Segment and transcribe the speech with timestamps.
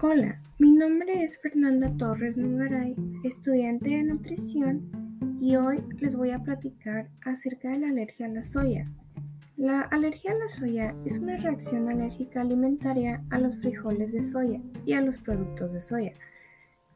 [0.00, 2.94] Hola, mi nombre es Fernanda Torres Nugaray,
[3.24, 4.90] estudiante de nutrición,
[5.40, 8.90] y hoy les voy a platicar acerca de la alergia a la soya.
[9.56, 14.60] La alergia a la soya es una reacción alérgica alimentaria a los frijoles de soya
[14.86, 16.12] y a los productos de soya.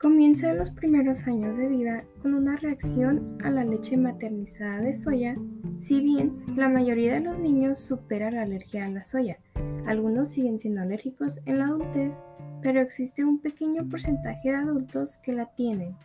[0.00, 4.94] Comienza en los primeros años de vida con una reacción a la leche maternizada de
[4.94, 5.36] soya,
[5.78, 9.38] si bien la mayoría de los niños supera la alergia a la soya.
[9.86, 12.22] Algunos siguen siendo alérgicos en la adultez
[12.62, 15.96] pero existe un pequeño porcentaje de adultos que la tienen.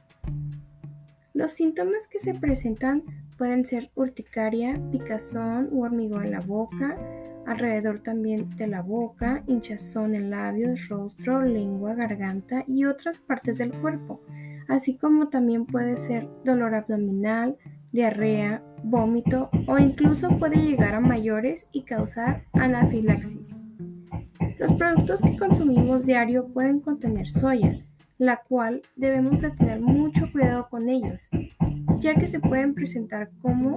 [1.33, 3.03] Los síntomas que se presentan
[3.37, 6.97] pueden ser urticaria, picazón u hormigón en la boca,
[7.45, 13.71] alrededor también de la boca, hinchazón en labios, rostro, lengua, garganta y otras partes del
[13.71, 14.21] cuerpo,
[14.67, 17.55] así como también puede ser dolor abdominal,
[17.91, 23.65] diarrea, vómito o incluso puede llegar a mayores y causar anafilaxis.
[24.59, 27.79] Los productos que consumimos diario pueden contener soya,
[28.17, 31.29] la cual debemos de tener mucho cuidado con ellos,
[31.99, 33.75] ya que se pueden presentar como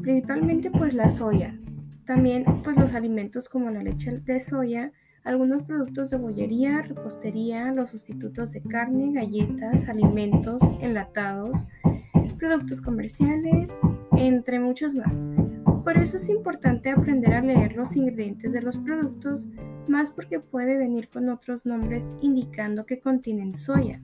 [0.00, 1.58] principalmente pues la soya,
[2.06, 4.92] también pues los alimentos como la leche de soya,
[5.24, 11.68] algunos productos de bollería, repostería, los sustitutos de carne, galletas, alimentos enlatados,
[12.38, 13.80] productos comerciales,
[14.16, 15.30] entre muchos más.
[15.84, 19.48] Por eso es importante aprender a leer los ingredientes de los productos,
[19.88, 24.00] más porque puede venir con otros nombres indicando que contienen soya,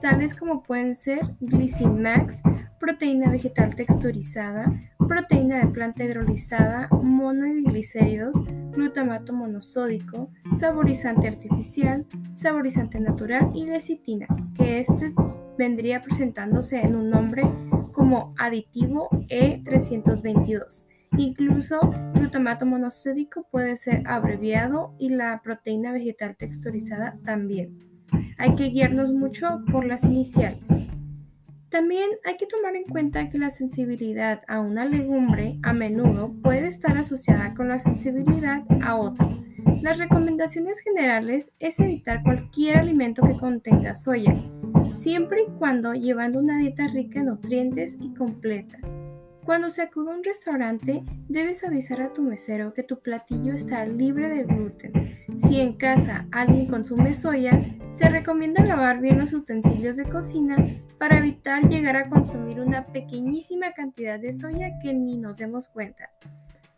[0.00, 2.42] tales como pueden ser Glycinmax,
[2.80, 4.64] proteína vegetal texturizada,
[4.98, 15.08] proteína de planta hidrolizada, monohidroglicéridos, glutamato monosódico, saborizante artificial, saborizante natural y lecitina, que este
[15.60, 17.42] vendría presentándose en un nombre
[17.92, 21.80] como aditivo E322 Incluso
[22.14, 27.78] glutamato monosódico puede ser abreviado y la proteína vegetal texturizada también.
[28.38, 30.88] Hay que guiarnos mucho por las iniciales.
[31.68, 36.68] También hay que tomar en cuenta que la sensibilidad a una legumbre a menudo puede
[36.68, 39.28] estar asociada con la sensibilidad a otra.
[39.82, 44.34] Las recomendaciones generales es evitar cualquier alimento que contenga soya,
[44.88, 48.78] siempre y cuando llevando una dieta rica en nutrientes y completa.
[49.44, 53.84] Cuando se acude a un restaurante, debes avisar a tu mesero que tu platillo está
[53.86, 54.92] libre de gluten.
[55.36, 57.58] Si en casa alguien consume soya,
[57.90, 60.56] se recomienda lavar bien los utensilios de cocina
[60.98, 66.10] para evitar llegar a consumir una pequeñísima cantidad de soya que ni nos demos cuenta.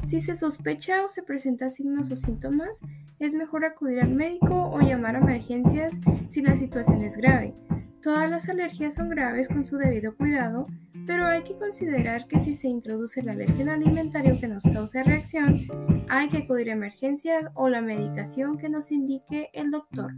[0.05, 2.83] Si se sospecha o se presenta signos o síntomas,
[3.19, 7.55] es mejor acudir al médico o llamar a emergencias si la situación es grave.
[8.03, 10.67] Todas las alergias son graves con su debido cuidado,
[11.07, 15.69] pero hay que considerar que si se introduce el alergen alimentario que nos cause reacción,
[16.09, 20.13] hay que acudir a emergencias o la medicación que nos indique el doctor.